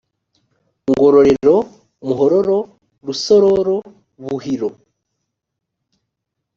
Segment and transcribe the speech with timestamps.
[0.89, 1.57] ngororero
[2.07, 2.59] muhororo
[3.07, 3.77] rusororo
[4.25, 4.69] buhiro